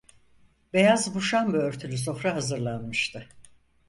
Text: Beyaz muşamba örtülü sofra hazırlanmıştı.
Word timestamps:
Beyaz 0.73 1.15
muşamba 1.15 1.57
örtülü 1.57 1.97
sofra 1.97 2.35
hazırlanmıştı. 2.35 3.27